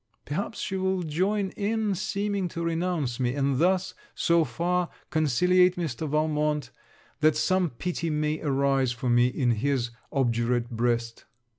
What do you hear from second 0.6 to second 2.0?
she will join in